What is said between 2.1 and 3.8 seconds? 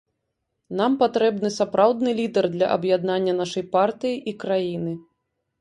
лідар для аб'яднання нашай